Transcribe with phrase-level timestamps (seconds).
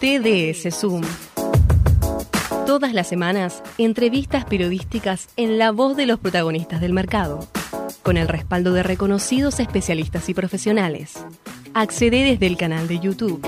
[0.00, 1.02] TDS Zoom.
[2.66, 7.48] Todas las semanas, entrevistas periodísticas en la voz de los protagonistas del mercado,
[8.04, 11.14] con el respaldo de reconocidos especialistas y profesionales.
[11.74, 13.44] Accede desde el canal de YouTube.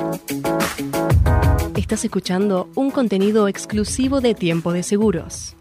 [1.76, 5.54] Estás escuchando un contenido exclusivo de Tiempo de Seguros.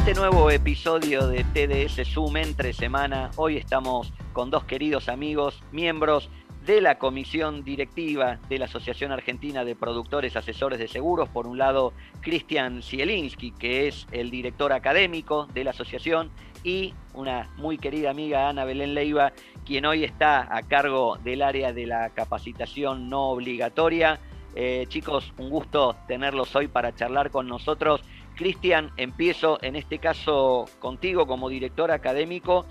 [0.00, 6.30] Este nuevo episodio de TDS Zoom entre semana, hoy estamos con dos queridos amigos, miembros
[6.64, 11.28] de la comisión directiva de la Asociación Argentina de Productores Asesores de Seguros.
[11.28, 11.92] Por un lado,
[12.22, 16.30] Cristian Zielinski, que es el director académico de la asociación,
[16.64, 19.34] y una muy querida amiga, Ana Belén Leiva,
[19.66, 24.18] quien hoy está a cargo del área de la capacitación no obligatoria.
[24.54, 28.02] Eh, chicos, un gusto tenerlos hoy para charlar con nosotros
[28.40, 32.64] Cristian, empiezo en este caso contigo como director académico.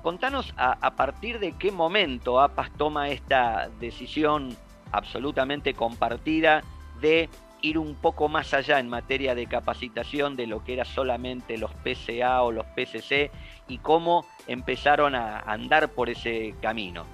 [0.00, 4.56] Contanos a, partir de qué momento APAS toma esta decisión
[4.92, 6.62] absolutamente compartida
[7.00, 7.28] de
[7.62, 11.72] ir un poco más allá en materia de capacitación de lo que era solamente los
[11.74, 13.32] PCA o los PCC
[13.66, 17.04] y cómo empezaron a andar por ese camino.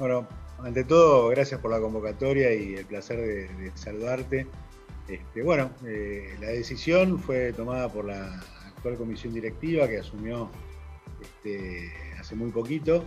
[0.00, 0.26] Bueno,
[0.64, 4.48] ante todo, gracias por la convocatoria y el placer de saludarte.
[5.10, 10.48] Este, bueno, eh, la decisión fue tomada por la actual comisión directiva que asumió
[11.20, 13.04] este, hace muy poquito.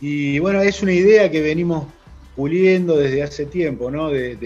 [0.00, 1.86] Y bueno, es una idea que venimos
[2.34, 4.10] puliendo desde hace tiempo, ¿no?
[4.10, 4.36] De,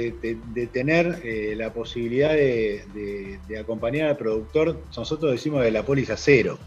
[0.72, 6.58] tener eh, la posibilidad de, acompañar al productor, nosotros decimos de la póliza cero.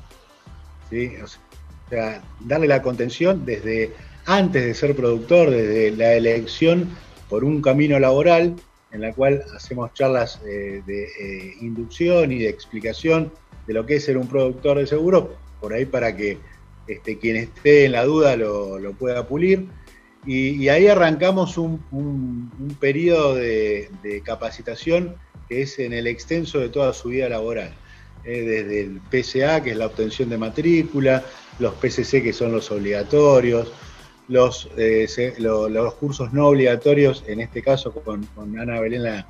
[0.92, 3.92] O sea, darle la contención desde
[4.26, 6.90] antes de ser productor, desde la elección
[7.30, 8.56] por un camino laboral,
[8.92, 13.32] en la cual hacemos charlas eh, de eh, inducción y de explicación
[13.68, 16.38] de lo que es ser un productor de seguro, por ahí para que
[16.88, 19.68] este, quien esté en la duda lo, pueda pulir.
[20.26, 23.90] Y, ahí arrancamos un, periodo de,
[24.24, 25.16] capacitación
[25.48, 27.76] que es en el extenso de toda su vida laboral,
[28.24, 31.24] eh, desde el PCA, que es la obtención de matrícula,
[31.60, 33.72] los PCC, que son los obligatorios,
[34.28, 39.24] los, eh, los cursos no obligatorios, en este caso con, Ana Belén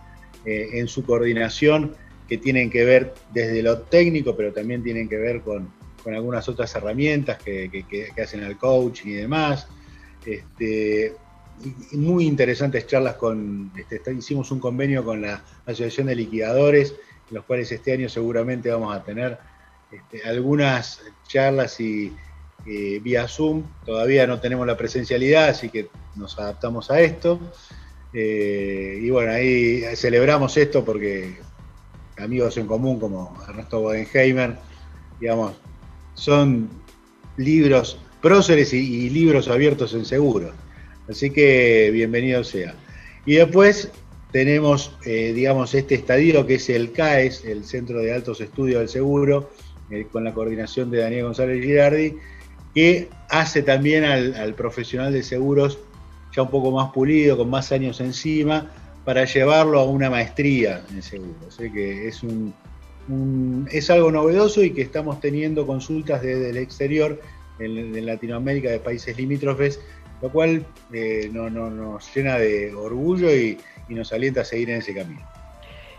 [0.45, 1.95] eh, en su coordinación,
[2.27, 5.69] que tienen que ver desde lo técnico, pero también tienen que ver con,
[6.05, 9.67] algunas otras herramientas que, hacen al coaching y demás.
[10.23, 11.15] Este,
[11.93, 16.93] muy interesantes charlas con, este, hicimos un convenio con la Asociación de Liquidadores,
[17.31, 19.39] los cuales este año seguramente vamos a tener
[19.91, 22.13] este, algunas charlas y,
[22.65, 23.63] eh, vía Zoom.
[23.85, 27.39] Todavía no tenemos la presencialidad, así que nos adaptamos a esto.
[28.13, 31.35] Eh, y bueno, ahí celebramos esto porque
[32.17, 34.55] amigos en común como Ernesto Bodenheimer,
[35.19, 35.53] digamos,
[36.13, 36.69] son
[37.37, 40.51] libros próceres y, libros abiertos en seguro.
[41.09, 42.73] Así que bienvenido sea.
[43.25, 43.91] Y después
[44.31, 48.89] tenemos, eh, digamos, este estadio que es el CAES, el Centro de Altos Estudios del
[48.89, 49.51] Seguro,
[50.11, 52.17] con la coordinación de Daniel González Girardi,
[52.75, 55.79] que hace también al, profesional de seguros
[56.35, 58.69] ya un poco más pulido, con más años encima,
[59.05, 61.57] para llevarlo a una maestría en seguros.
[61.57, 62.21] que es,
[63.89, 67.21] algo novedoso y que estamos teniendo consultas desde el exterior,
[67.59, 69.79] en, Latinoamérica, de países limítrofes,
[70.21, 74.93] lo cual eh, no, nos llena de orgullo y nos alienta a seguir en ese
[74.93, 75.34] camino.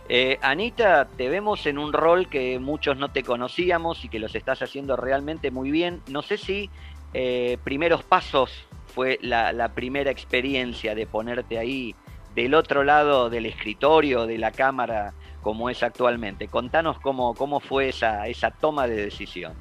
[0.08, 4.34] Eh, Anita, te vemos en un rol que muchos no te conocíamos y que los
[4.36, 6.00] estás haciendo realmente muy bien.
[6.08, 6.70] No sé si
[7.12, 8.52] eh, primeros pasos
[8.94, 11.94] fue la, primera experiencia de ponerte ahí
[12.36, 15.12] del otro lado del escritorio, de la cámara,
[15.42, 16.46] como es actualmente.
[16.46, 19.54] Contanos cómo, cómo fue esa, esa toma de decisión.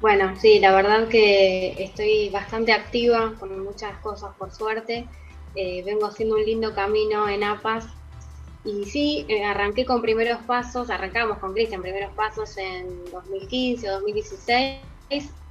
[0.00, 5.06] Bueno, sí, la verdad que estoy bastante activa con muchas cosas, por suerte.
[5.54, 7.86] Eh, vengo haciendo un lindo camino en APAS
[8.64, 13.92] y sí, eh, arranqué con primeros pasos, arrancamos con Cristian primeros pasos en 2015 o
[13.94, 14.80] 2016.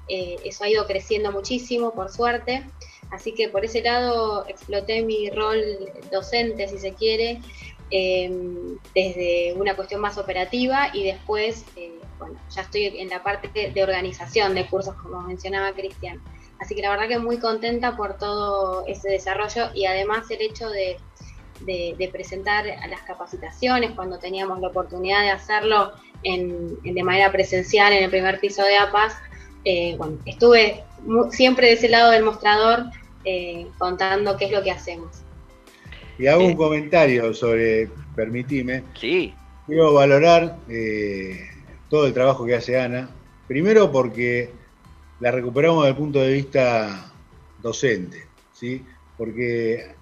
[0.07, 2.65] Eh, eso ha ido creciendo muchísimo, por suerte.
[3.11, 5.61] Así que por ese lado exploté mi rol
[6.09, 7.41] docente, si se quiere,
[7.89, 13.71] em, desde una cuestión más operativa y después, eh, bueno, ya estoy en la parte
[13.71, 16.21] de organización de cursos, como mencionaba Cristian.
[16.59, 20.69] Así que la verdad que muy contenta por todo ese desarrollo y además el hecho
[20.69, 20.97] de
[21.65, 25.91] de, presentar a las capacitaciones cuando teníamos la oportunidad de hacerlo
[26.23, 29.15] de manera presencial en el primer piso de APAS.
[29.63, 30.83] Eh, bueno, estuve
[31.31, 32.85] siempre de ese lado del mostrador
[33.23, 35.21] eh, contando qué es lo que hacemos.
[36.17, 38.83] Y hago un comentario sobre, permitime.
[38.99, 39.33] Sí.
[39.65, 41.47] Quiero valorar eh,
[41.89, 43.09] todo el trabajo que hace Ana.
[43.47, 44.51] Primero porque
[45.19, 47.11] la recuperamos desde el punto de vista
[47.61, 48.83] docente, ¿sí?
[49.21, 49.93] porque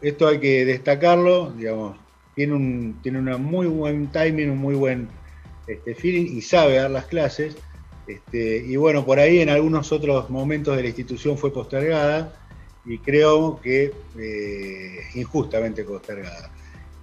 [0.00, 1.96] esto hay que destacarlo, digamos,
[2.34, 5.08] tiene un tiene una muy buen timing, un muy buen
[5.66, 7.56] este, feeling y sabe dar las clases.
[8.06, 12.32] Este, y bueno, por ahí en algunos otros momentos de la institución fue postergada
[12.86, 16.50] y creo que eh, injustamente postergada.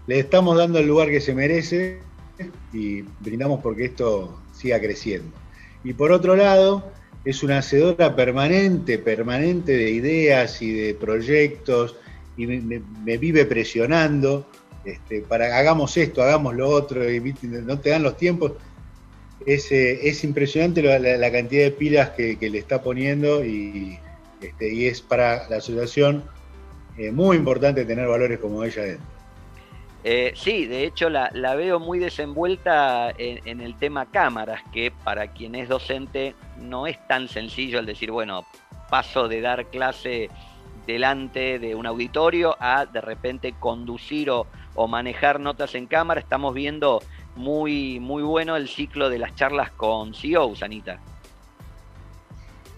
[0.07, 1.99] Le estamos dando el lugar que se merece
[2.73, 5.35] y brindamos porque esto siga creciendo.
[5.83, 6.91] Y por otro lado,
[7.23, 11.95] es una hacedora permanente, permanente de ideas y de proyectos
[12.37, 14.45] y me, vive presionando
[14.83, 18.53] este, para hagamos esto, hagamos lo otro, y no te dan los tiempos.
[19.45, 23.99] Es, eh, es impresionante la, cantidad de pilas que, le está poniendo y,
[24.41, 26.23] este, y es para la asociación
[26.97, 29.15] eh, muy importante tener valores como ella dentro.
[30.07, 35.55] Eh, sí, de hecho la, veo muy desenvuelta en, el tema cámaras, que para quien
[35.55, 38.45] es docente no es tan sencillo el decir, bueno,
[38.87, 40.29] paso de dar clase
[40.85, 44.47] delante de un auditorio a de repente conducir o,
[44.87, 46.19] manejar notas en cámara.
[46.19, 47.01] Estamos viendo
[47.35, 50.99] muy, muy bueno el ciclo de las charlas con CEOs, Anita.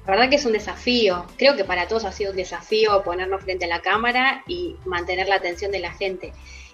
[0.06, 1.26] La verdad que es un desafío.
[1.38, 5.28] Creo que para todos ha sido un desafío ponernos frente a la cámara y mantener
[5.28, 6.34] la atención de la gente.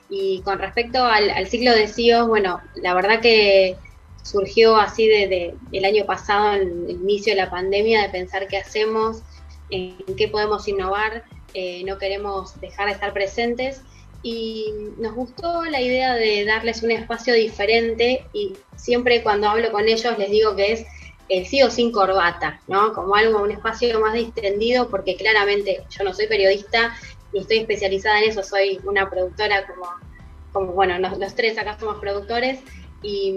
[0.09, 3.75] Y con respecto al, ciclo de CEOs, bueno, la verdad que
[4.23, 8.57] surgió así desde el año pasado, en el inicio de la pandemia, de pensar qué
[8.57, 9.23] hacemos,
[9.73, 11.23] en qué podemos innovar,
[11.53, 13.81] eh, no queremos dejar de estar presentes
[14.21, 19.87] y nos gustó la idea de darles un espacio diferente y siempre cuando hablo con
[19.87, 20.85] ellos les digo que es
[21.29, 22.93] el CEO sin corbata, ¿no?
[22.93, 26.95] Como algo, un espacio más distendido porque claramente yo no soy periodista
[27.33, 29.87] y estoy especializada en eso, soy una productora como,
[30.51, 32.59] como bueno, los, tres acá somos productores
[33.01, 33.35] y,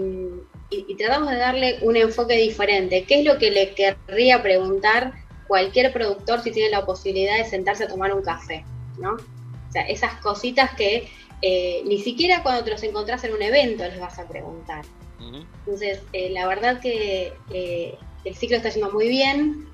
[0.97, 3.05] tratamos de darle un enfoque diferente.
[3.07, 5.13] ¿Qué es lo que le querría preguntar
[5.47, 8.65] cualquier productor si tiene la posibilidad de sentarse a tomar un café?
[8.99, 9.13] ¿no?
[9.13, 11.09] O sea, esas cositas que
[11.41, 14.83] eh, ni siquiera cuando te los encontrás en un evento les vas a preguntar.
[15.19, 19.67] Entonces, eh, la verdad que eh, el ciclo está yendo muy bien,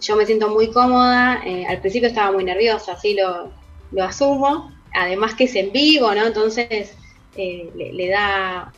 [0.00, 3.52] yo me siento muy cómoda, al principio estaba muy nerviosa, así lo,
[3.92, 6.26] lo asumo, además que es en vivo, ¿no?
[6.26, 6.96] Entonces
[7.36, 8.72] eh, le, da,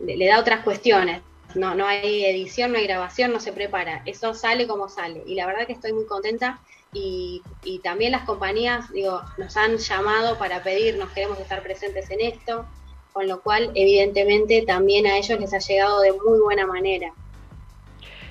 [0.00, 1.22] le, da otras cuestiones.
[1.54, 4.02] No, no hay edición, no hay grabación, no se prepara.
[4.06, 5.22] Eso sale como sale.
[5.26, 6.60] Y la verdad que estoy muy contenta.
[6.92, 12.20] Y, y también las compañías, digo, nos han llamado para pedirnos, queremos estar presentes en
[12.20, 12.66] esto,
[13.12, 17.12] con lo cual, evidentemente, también a ellos les ha llegado de muy buena manera.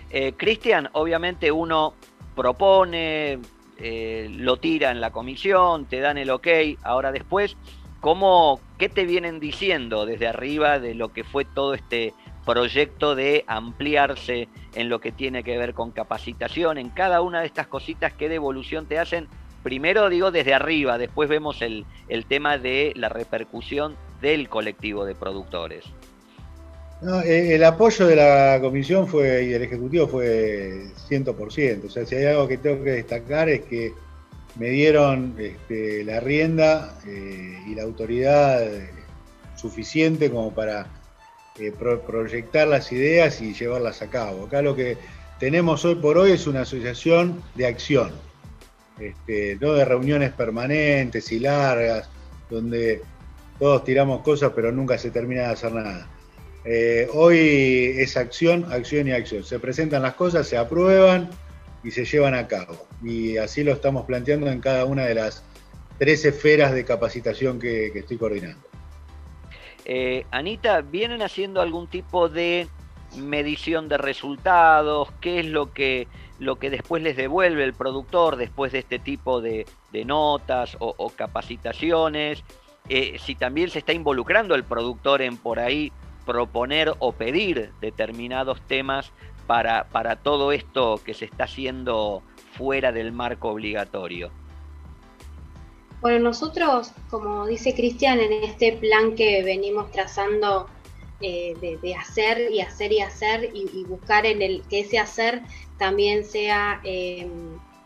[0.09, 1.93] Eh, Cristian, obviamente uno
[2.35, 3.39] propone,
[3.77, 6.47] eh, lo tira en la comisión, te dan el ok,
[6.83, 7.57] ahora después,
[7.99, 12.13] ¿cómo, ¿qué te vienen diciendo desde arriba de lo que fue todo este
[12.45, 17.47] proyecto de ampliarse en lo que tiene que ver con capacitación, en cada una de
[17.47, 19.27] estas cositas, qué devolución te hacen?
[19.63, 25.15] Primero digo desde arriba, después vemos el, el tema de la repercusión del colectivo de
[25.15, 25.85] productores.
[27.25, 31.85] Eh, el apoyo de la comisión fue y del ejecutivo fue 100%.
[31.85, 33.93] O sea, si hay algo que tengo que destacar es que
[34.55, 38.89] me dieron este, la rienda eh, y la autoridad eh,
[39.55, 40.87] suficiente como para
[42.07, 44.45] proyectar las ideas y llevarlas a cabo.
[44.45, 44.97] Acá lo que
[45.39, 48.11] tenemos hoy por hoy es una asociación de acción,
[48.99, 52.09] este, no de reuniones permanentes y largas,
[52.49, 53.01] donde
[53.59, 56.09] todos tiramos cosas pero nunca se termina de hacer nada.
[56.65, 59.43] Eh, hoy es acción, acción y acción.
[59.43, 61.29] Se presentan las cosas, se aprueban
[61.83, 62.87] y se llevan a cabo.
[63.03, 65.43] Y así lo estamos planteando en cada una de las
[65.99, 68.61] tres esferas de capacitación que, estoy coordinando.
[69.85, 72.67] Eh, Anita, ¿vienen haciendo algún tipo de
[73.17, 75.09] medición de resultados?
[75.19, 76.07] ¿Qué es lo que,
[76.39, 79.65] lo que después les devuelve el productor después de este tipo de,
[80.05, 82.43] notas o, capacitaciones?
[82.89, 85.91] Eh, si también se está involucrando el productor en por ahí
[86.25, 89.11] proponer o pedir determinados temas
[89.47, 92.23] para, para todo esto que se está haciendo
[92.53, 94.31] fuera del marco obligatorio?
[96.03, 100.67] Bueno, nosotros, como dice Cristian, en este plan que venimos trazando
[101.21, 105.43] eh, de, hacer y hacer y hacer y, buscar en el que ese hacer
[105.77, 107.25] también sea eh,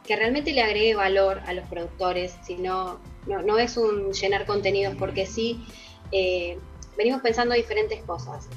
[0.03, 5.27] que realmente le agregue valor a los productores, sino no, es un llenar contenidos porque
[5.27, 5.63] sí,
[6.11, 6.57] eh,
[6.97, 8.49] venimos pensando diferentes cosas.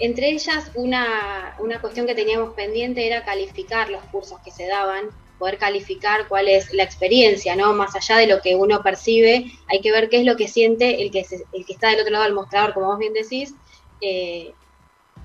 [0.00, 5.10] Entre ellas, una, cuestión que teníamos pendiente era calificar los cursos que se daban,
[5.44, 7.74] poder calificar cuál es la experiencia, ¿no?
[7.74, 11.02] Más allá de lo que uno percibe, hay que ver qué es lo que siente
[11.02, 13.54] el que, el que está del otro lado del mostrador, como vos bien decís,
[14.00, 14.54] eh,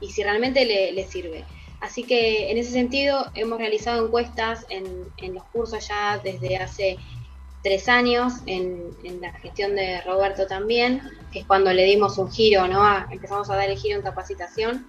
[0.02, 1.46] y si realmente le, sirve.
[1.80, 6.98] Así que en ese sentido hemos realizado encuestas en, los cursos ya desde hace
[7.64, 12.68] tres años, en, la gestión de Roberto también, que es cuando le dimos un giro,
[12.68, 12.84] ¿no?
[13.10, 14.86] empezamos a dar el giro en capacitación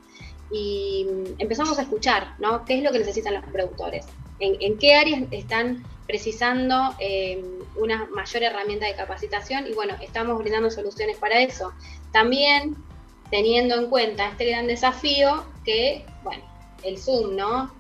[0.50, 1.06] y
[1.38, 2.64] empezamos a escuchar, ¿no?
[2.64, 4.06] ¿Qué es lo que necesitan los productores?
[4.40, 7.44] ¿En, qué áreas están precisando eh,
[7.76, 9.66] una mayor herramienta de capacitación?
[9.66, 11.73] Y bueno, estamos brindando soluciones para eso.
[12.12, 12.76] También
[13.30, 16.42] teniendo en cuenta este gran desafío que, bueno,
[16.82, 17.70] el Zoom, ¿no?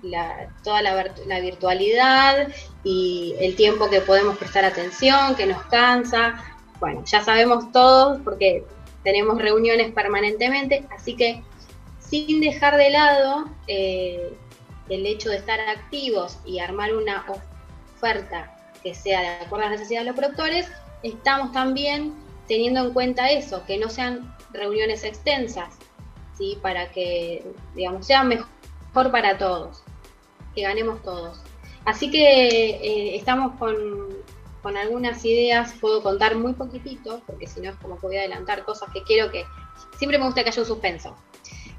[0.62, 2.48] toda la, virtualidad
[2.84, 6.44] y el tiempo que podemos prestar atención, que nos cansa.
[6.78, 8.64] Bueno, ya sabemos todos porque
[9.02, 11.42] tenemos reuniones permanentemente, así que
[11.98, 14.32] sin dejar de lado eh,
[14.90, 17.24] el hecho de estar activos y armar una
[17.96, 20.68] oferta que sea de acuerdo a las necesidades de los productores,
[21.02, 22.14] estamos también
[22.48, 25.74] teniendo en cuenta eso, que no sean reuniones extensas,
[26.36, 26.58] ¿sí?
[26.60, 27.44] para que
[27.74, 29.82] digamos, sea mejor para todos,
[30.54, 31.40] que ganemos todos.
[31.84, 33.76] Así que eh, estamos con,
[34.62, 38.20] con, algunas ideas, puedo contar muy poquitito, porque si no es como que voy a
[38.20, 39.44] adelantar cosas que quiero que...
[39.96, 41.16] Siempre me gusta que haya un suspenso.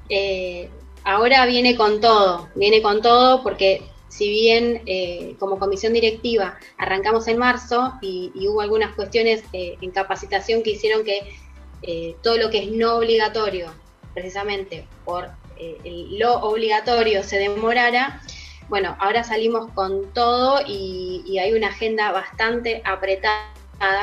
[0.08, 0.70] Eh,
[1.04, 7.28] ahora viene con todo, viene con todo porque si bien eh, como comisión directiva arrancamos
[7.28, 11.34] en marzo y, hubo algunas cuestiones en capacitación que hicieron que
[11.82, 13.72] eh, todo lo que es no obligatorio,
[14.14, 18.20] precisamente por eh, lo obligatorio se demorara,
[18.68, 23.50] bueno, ahora salimos con todo y, hay una agenda bastante apretada,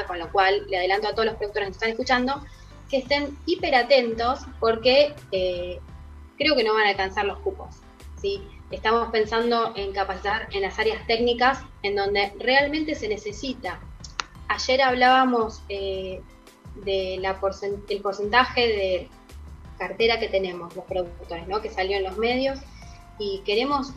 [0.07, 2.43] con lo cual le adelanto a todos los productores que están escuchando
[2.89, 5.79] que estén hiper atentos porque eh,
[6.39, 7.75] creo que no van a alcanzar los cupos.
[8.19, 8.41] ¿sí?
[8.72, 13.79] Estamos pensando en capacitar en las áreas técnicas en donde realmente se necesita.
[14.48, 16.24] Ayer hablábamos de
[17.19, 17.39] la
[17.89, 19.10] el porcentaje de
[19.77, 21.62] cartera que tenemos los productores, ¿no?
[21.62, 22.60] que salió en los medios,
[23.19, 23.93] y queremos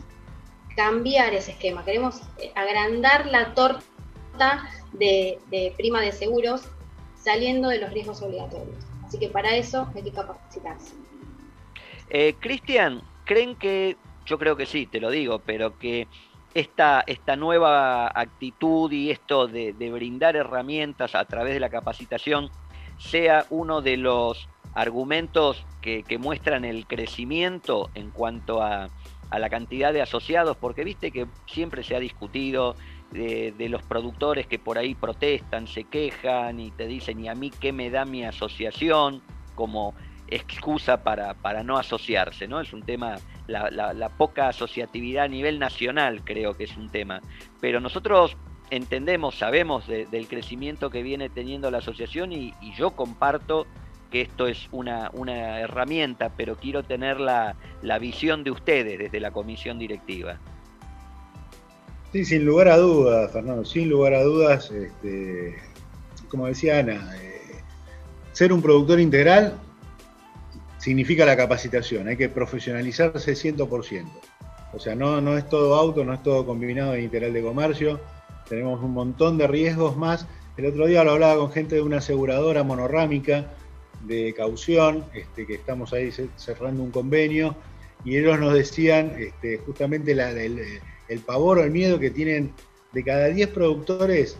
[0.75, 5.39] cambiar ese esquema, queremos eh, agrandar la torta de,
[5.77, 6.63] prima de seguros
[7.15, 8.83] saliendo de los riesgos obligatorios.
[9.05, 10.93] Así que para eso hay que capacitarse.
[12.13, 16.07] Eh, Cristian, ¿creen que, yo creo que sí, te lo digo, pero que
[16.53, 22.51] esta, esta nueva actitud y esto de, de brindar herramientas a través de la capacitación
[22.99, 28.89] sea uno de los argumentos que, muestran el crecimiento en cuanto a,
[29.31, 32.75] la cantidad de asociados, porque viste que siempre se ha discutido
[33.11, 37.49] de, los productores que por ahí protestan, se quejan y te dicen, ¿y a mí
[37.49, 39.23] qué me da mi asociación?
[39.55, 39.93] como
[40.35, 42.59] excusa para, para no asociarse, ¿no?
[42.59, 43.15] Es un tema,
[43.47, 47.21] la, poca asociatividad a nivel nacional creo que es un tema.
[47.61, 48.35] Pero nosotros
[48.69, 53.67] entendemos, sabemos del crecimiento que viene teniendo la asociación y, yo comparto
[54.09, 57.55] que esto es una, una herramienta, pero quiero tener la,
[57.99, 60.39] visión de ustedes desde la comisión directiva.
[62.11, 65.57] Sí, sin lugar a dudas, Fernando, sin lugar a dudas, este,
[66.27, 67.41] como decía Ana, eh,
[68.33, 69.59] ser un productor integral
[70.83, 74.05] significa la capacitación, hay que profesionalizarse 100%.
[74.73, 78.01] O sea, no, no es todo auto, no es todo combinado en integral de comercio,
[78.49, 80.27] tenemos un montón de riesgos más.
[80.57, 83.45] El otro día lo hablaba con gente de una aseguradora monorrámica
[84.05, 87.55] de caución, este, que estamos ahí cerrando un convenio,
[88.03, 92.51] y ellos nos decían este, justamente el, pavor o el miedo que tienen
[92.91, 94.37] de cada 10 productores,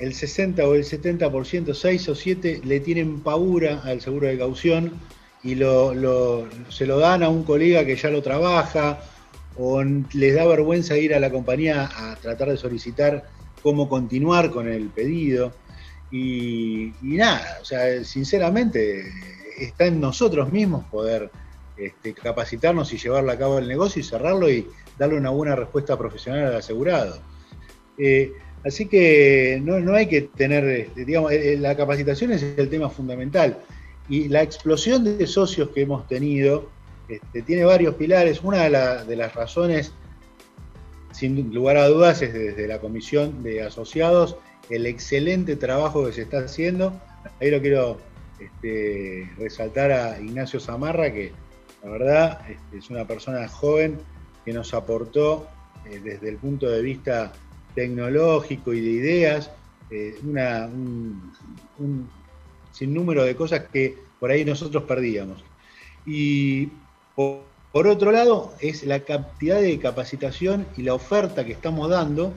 [0.00, 4.92] el 60 o el 70%, 6 o 7, le tienen paura al seguro de caución
[5.42, 9.00] y se lo dan a un colega que ya lo trabaja
[9.56, 13.28] o les da vergüenza ir a la compañía a tratar de solicitar
[13.62, 15.52] cómo continuar con el pedido.
[16.10, 19.04] Y, nada, o sea, sinceramente
[19.58, 21.30] está en nosotros mismos poder
[21.76, 25.98] este, capacitarnos y llevarlo a cabo el negocio y cerrarlo y darle una buena respuesta
[25.98, 27.20] profesional al asegurado.
[27.98, 28.32] Eh,
[28.68, 33.58] así que no, hay que tener, este, digamos, eh, la capacitación es el tema fundamental.
[34.08, 36.70] Y la explosión de socios que hemos tenido,
[37.08, 38.42] este, tiene varios pilares.
[38.42, 38.64] Una
[39.04, 39.92] de, las razones,
[41.12, 44.36] sin lugar a dudas, es desde la comisión de asociados,
[44.70, 46.98] el excelente trabajo que se está haciendo.
[47.40, 47.98] Ahí lo quiero
[48.38, 51.32] este, resaltar a Ignacio Zamarra, que
[51.82, 52.40] la verdad
[52.72, 53.98] es una persona joven
[54.44, 55.46] que nos aportó
[55.86, 57.32] eh, desde el punto de vista
[57.74, 59.50] tecnológico y de ideas
[59.90, 61.32] eh, un,
[61.78, 62.10] un
[62.72, 65.42] sinnúmero de cosas que por ahí nosotros perdíamos.
[66.06, 66.68] Y
[67.14, 72.32] por, otro lado, es la cantidad de capacitación y la oferta que estamos dando,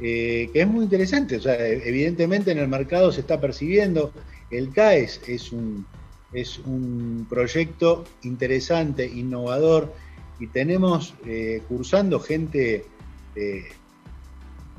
[0.00, 1.36] eh, que es muy interesante.
[1.36, 4.12] O sea, evidentemente en el mercado se está percibiendo.
[4.50, 5.86] El CAES es un,
[6.32, 9.92] es un proyecto interesante, innovador,
[10.38, 12.84] y tenemos eh, cursando gente,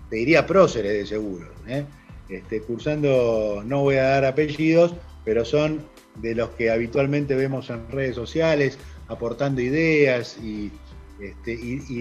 [0.10, 1.86] te diría próceres de seguro, ¿eh?
[2.30, 5.82] este, cursando, no voy a dar apellidos, pero son
[6.16, 10.72] de los que habitualmente vemos en redes sociales, aportando ideas y,
[11.20, 11.58] este,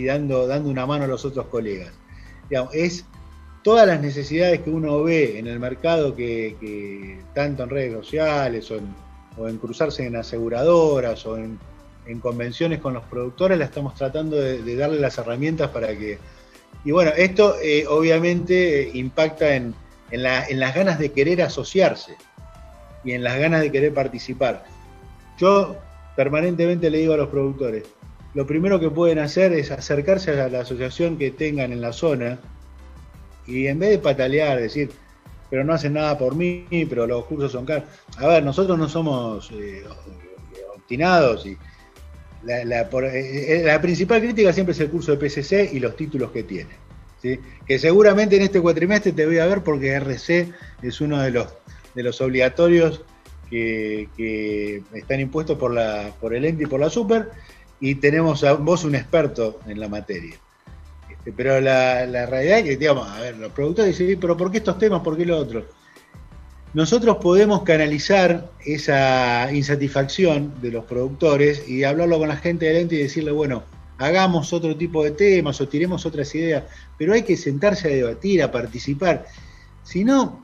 [0.06, 1.92] dando, dando una mano a los otros colegas.
[2.72, 3.04] es
[3.62, 9.48] todas las necesidades que uno ve en el mercado, que, tanto en redes sociales o
[9.48, 11.58] en, cruzarse en aseguradoras o en,
[12.20, 16.18] convenciones con los productores, la estamos tratando de, darle las herramientas para que...
[16.84, 19.74] Y bueno, esto eh, obviamente impacta en,
[20.10, 20.22] en
[20.60, 22.16] las ganas de querer asociarse
[23.04, 24.64] y en las ganas de querer participar.
[25.38, 25.76] Yo
[26.14, 27.84] permanentemente le digo a los productores,
[28.34, 32.38] lo primero que pueden hacer es acercarse a la asociación que tengan en la zona
[33.46, 34.90] y en vez de patalear, decir,
[35.48, 37.84] pero no hacen nada por mí, pero los cursos son caros.
[38.18, 39.84] A ver, nosotros no somos eh,
[40.74, 41.56] obstinados y
[42.44, 46.42] la, eh, la, principal crítica siempre es el curso de PCC y los títulos que
[46.42, 46.70] tiene.
[47.20, 47.38] ¿sí?
[47.66, 50.52] Que seguramente en este cuatrimestre te voy a ver porque RC
[50.82, 51.48] es uno de los
[51.96, 53.02] de los obligatorios
[53.50, 57.30] que, están impuestos por, la, por el ente y por la super,
[57.80, 60.36] y tenemos a vos un experto en la materia.
[61.10, 64.58] Este, pero la, realidad es que, digamos, a ver, los productores dicen, pero ¿por qué
[64.58, 65.00] estos temas?
[65.00, 65.64] ¿Por qué lo otro?
[66.76, 72.96] Nosotros podemos canalizar esa insatisfacción de los productores y hablarlo con la gente del ente
[72.96, 73.62] y decirle, bueno,
[73.96, 76.64] hagamos otro tipo de temas o tiremos otras ideas,
[76.98, 79.24] pero hay que sentarse a debatir, a participar.
[79.84, 80.42] Si no,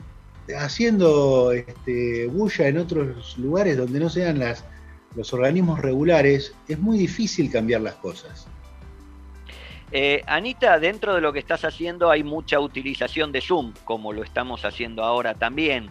[0.58, 4.64] haciendo este, bulla en otros lugares donde no sean las,
[5.14, 8.46] los organismos regulares, es muy difícil cambiar las cosas.
[9.94, 14.22] Eh, Anita, dentro de lo que estás haciendo hay mucha utilización de Zoom, como lo
[14.22, 15.90] estamos haciendo ahora también,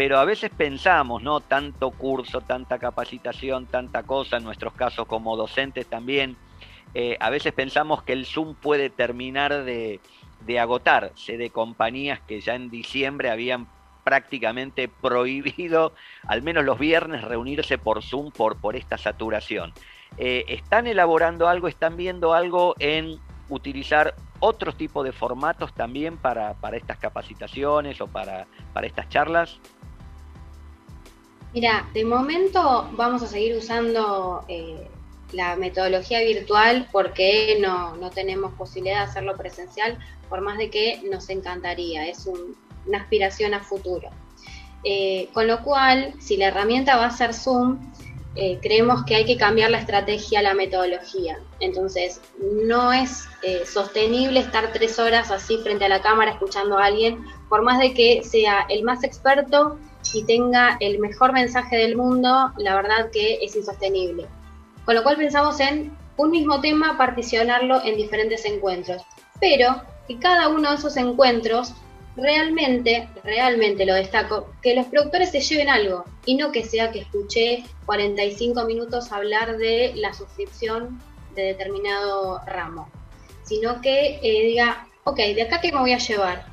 [0.00, 1.40] pero a veces pensamos, ¿no?
[1.40, 6.38] Tanto curso, tanta capacitación, tanta cosa, en nuestros casos como docentes también,
[6.94, 10.00] eh, a veces pensamos que el Zoom puede terminar de,
[10.46, 13.68] de agotarse de compañías que ya en diciembre habían
[14.02, 15.92] prácticamente prohibido,
[16.26, 19.74] al menos los viernes, reunirse por Zoom por, por esta saturación.
[20.16, 23.18] Eh, ¿Están elaborando algo, están viendo algo en
[23.50, 29.60] utilizar otro tipo de formatos también para, estas capacitaciones o para, para estas charlas?
[31.52, 34.86] Mira, de momento vamos a seguir usando eh,
[35.32, 41.02] la metodología virtual porque no, no, tenemos posibilidad de hacerlo presencial, por más de que
[41.10, 42.06] nos encantaría.
[42.06, 44.10] Es un, una aspiración a futuro.
[44.84, 47.89] Eh, con lo cual, si la herramienta va a ser Zoom,
[48.36, 51.40] eh, creemos que hay que cambiar la estrategia, la metodología.
[51.58, 56.84] Entonces, no es eh, sostenible estar tres horas así frente a la cámara escuchando a
[56.84, 59.78] alguien, por más de que sea el más experto
[60.14, 64.26] y tenga el mejor mensaje del mundo, la verdad que es insostenible.
[64.84, 69.02] Con lo cual pensamos en un mismo tema, particionarlo en diferentes encuentros,
[69.40, 71.74] pero que cada uno de esos encuentros
[72.16, 77.00] realmente, realmente lo destaco, que los productores se lleven algo y no que sea que
[77.00, 81.00] escuché 45 minutos hablar de la suscripción
[81.34, 82.88] de determinado ramo,
[83.44, 86.46] sino que eh, diga, ok, de acá qué me voy a llevar,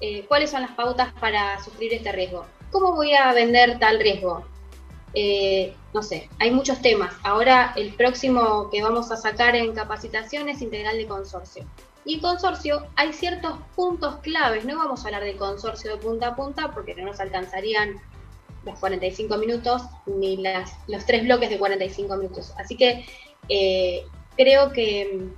[0.00, 4.44] eh, cuáles son las pautas para sufrir este riesgo, cómo voy a vender tal riesgo.
[5.14, 7.14] Eh, no sé, hay muchos temas.
[7.22, 11.64] Ahora el próximo que vamos a sacar en capacitación es integral de consorcio.
[12.08, 16.36] Y consorcio hay ciertos puntos claves, no vamos a hablar de consorcio de punta a
[16.36, 18.00] punta porque no nos alcanzarían
[18.64, 20.40] los 45 minutos ni
[20.86, 22.54] los tres bloques de 45 minutos.
[22.58, 23.04] Así que
[23.48, 25.30] eh, creo que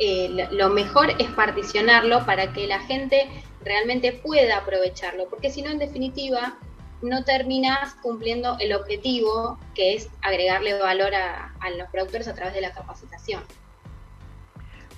[0.00, 3.30] eh, lo mejor es particionarlo para que la gente
[3.64, 6.58] realmente pueda aprovecharlo, porque si no, en definitiva,
[7.00, 12.60] no terminas cumpliendo el objetivo que es agregarle valor a los productores a través de
[12.60, 13.42] la capacitación.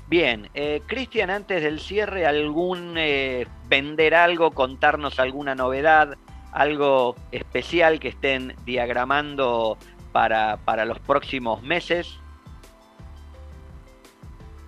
[0.09, 6.17] Bien, eh, Cristian, antes del cierre, ¿algún eh, vender algo, contarnos alguna novedad,
[6.53, 9.77] algo especial que estén diagramando
[10.13, 12.21] para, los próximos meses?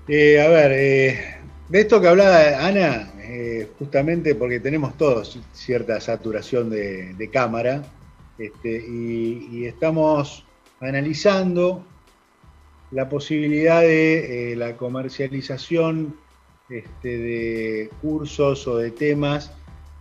[0.08, 0.70] Eh, a ver,
[1.68, 3.12] de esto que hablaba Ana,
[3.78, 7.82] justamente porque tenemos todos cierta saturación de, cámara,
[8.38, 10.44] este, y estamos
[10.80, 11.84] analizando
[12.90, 16.16] la posibilidad de eh, la comercialización
[16.70, 19.52] este, de cursos o de temas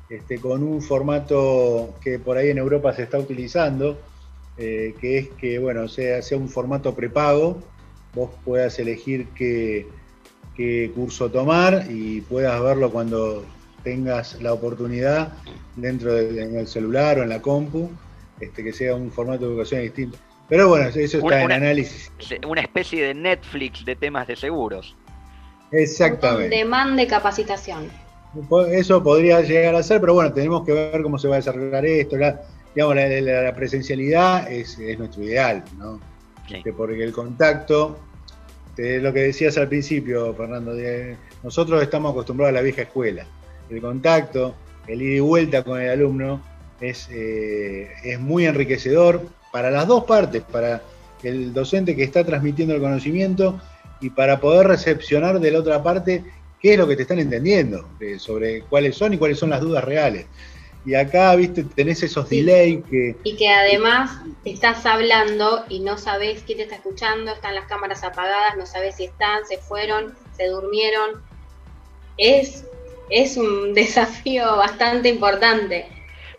[0.10, 3.98] este, con un formato que por ahí en Europa se está utilizando,
[4.58, 7.62] eh, que es que bueno, sea, un formato prepago,
[8.16, 9.88] vos puedas elegir qué,
[10.96, 13.46] curso tomar y puedas verlo cuando
[13.84, 15.34] tengas la oportunidad
[15.76, 17.92] dentro del celular o en la compu,
[18.40, 20.18] este, que sea un formato de educación distinto.
[20.50, 22.12] Pero bueno, eso está en análisis.
[22.48, 24.96] Una especie de Netflix de temas de seguros.
[25.72, 26.46] Exactamente.
[26.46, 27.90] Un demand de capacitación.
[28.72, 31.86] Eso podría llegar a ser, pero bueno, tenemos que ver cómo se va a desarrollar
[31.86, 32.18] esto.
[32.18, 32.42] La,
[32.76, 36.00] digamos, la, presencialidad es, nuestro ideal, ¿no?
[36.50, 38.00] Este, porque el contacto,
[38.78, 40.74] lo que decías al principio, Fernando,
[41.44, 43.26] nosotros estamos acostumbrados a la vieja escuela.
[43.70, 44.56] El contacto,
[44.88, 46.42] el ida y vuelta con el alumno
[46.80, 50.82] es, eh, es muy enriquecedor para las dos partes, para
[51.24, 53.60] el docente que está transmitiendo el conocimiento
[54.00, 56.24] y para poder recepcionar de la otra parte
[56.62, 59.62] qué es lo que te están entendiendo eh, sobre cuáles son y cuáles son las
[59.62, 60.26] dudas reales.
[60.86, 63.18] Y acá, viste, tenés esos delays que...
[63.24, 68.06] Y que además estás hablando y no sabes quién te está escuchando, están las cámaras
[68.06, 71.22] apagadas, no sabes si están, se fueron, se durmieron.
[72.18, 72.64] Es,
[73.10, 75.88] es un desafío bastante importante.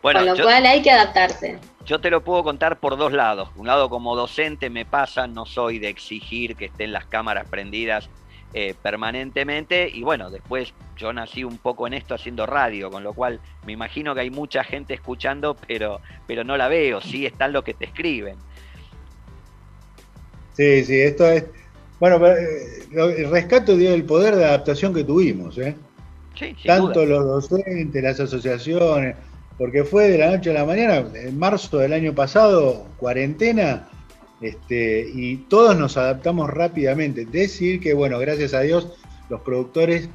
[0.01, 1.59] con lo cual hay que adaptarse.
[1.88, 3.48] Yo te lo puedo contar por dos lados.
[3.57, 8.11] Un lado como docente me pasa, no soy de exigir que estén las cámaras prendidas
[8.53, 13.14] eh, permanentemente y bueno, después yo nací un poco en esto haciendo radio, con lo
[13.14, 17.55] cual me imagino que hay mucha gente escuchando, pero, pero no la veo, sí están
[17.55, 18.37] lo que te escriben.
[20.53, 21.44] Sí, sí, esto es...
[22.01, 25.74] Bueno, eh, el rescato dio el poder de adaptación que tuvimos, ¿eh?
[26.38, 29.16] Sí, Tanto los docentes, las asociaciones,
[29.59, 33.88] porque fue de la noche a la mañana, en marzo del año pasado, cuarentena,
[34.40, 37.25] este, y todos nos adaptamos rápidamente.
[37.25, 38.97] Decir que, bueno, gracias a Dios,
[39.29, 40.09] los productores,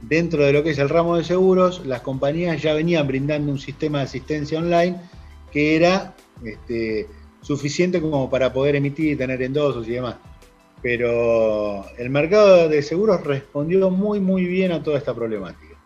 [0.00, 3.58] dentro de lo que es el ramo de seguros, las compañías ya venían brindando un
[3.58, 4.96] sistema de asistencia online
[5.52, 7.06] que era este,
[7.42, 10.16] suficiente como para poder emitir y tener endosos y demás.
[10.80, 15.76] Pero el mercado de seguros respondió muy, muy bien a toda esta problemática.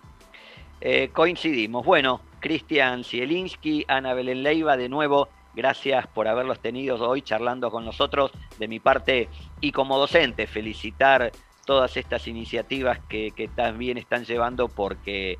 [0.80, 1.84] Eh, coincidimos.
[1.84, 7.84] Bueno, Cristian Zielinski, Ana Belén Leiva, de nuevo, gracias por haberlos tenido hoy charlando con
[7.84, 8.32] nosotros.
[8.58, 9.28] De mi parte,
[9.60, 11.30] y como docente, felicitar
[11.64, 15.38] todas estas iniciativas que, también están llevando porque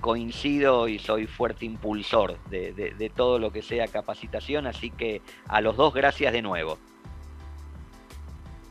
[0.00, 5.76] coincido y soy fuerte impulsor de, todo lo que sea capacitación, así que a los
[5.76, 6.78] dos gracias de nuevo.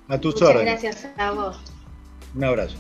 [0.08, 1.60] A tus Muchas gracias a vos.
[2.36, 2.78] Un abrazo.